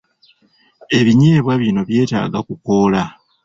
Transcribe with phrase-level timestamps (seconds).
[0.97, 3.03] Ebinyeebwa bino byetaaga kukoola.